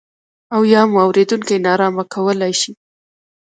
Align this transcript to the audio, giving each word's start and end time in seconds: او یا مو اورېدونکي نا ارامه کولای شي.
او 0.53 0.61
یا 0.73 0.81
مو 0.91 0.97
اورېدونکي 1.05 1.55
نا 1.63 1.69
ارامه 1.75 2.03
کولای 2.13 2.53
شي. 2.61 2.71